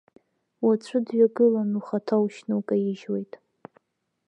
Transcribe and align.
Уаҵәы 0.65 0.99
дҩагыланы, 1.05 1.75
ухаҭа 1.79 2.15
ушьны 2.23 2.53
улкаижьуеит. 2.55 3.33